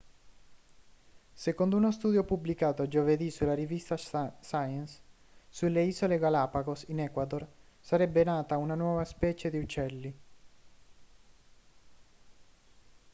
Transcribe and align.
secondo 1.33 1.77
uno 1.77 1.91
studio 1.91 2.23
pubblicato 2.23 2.87
giovedì 2.87 3.29
sulla 3.29 3.53
rivista 3.53 3.95
science 3.97 4.99
sulle 5.47 5.83
isole 5.83 6.17
galapagos 6.17 6.85
in 6.87 7.01
ecuador 7.01 7.45
sarebbe 7.79 8.23
nata 8.23 8.57
una 8.57 8.73
nuova 8.73 9.05
specie 9.05 9.51
di 9.51 9.59
uccelli 9.59 10.19